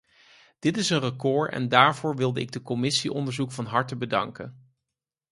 Dit 0.59 0.77
is 0.77 0.89
een 0.89 0.99
record 0.99 1.51
en 1.51 1.69
daarvoor 1.69 2.15
wilde 2.15 2.39
ik 2.39 2.51
de 2.51 2.61
commissie 2.61 3.11
onderzoek 3.13 3.51
van 3.51 3.65
harte 3.65 3.95
bedanken. 3.97 4.69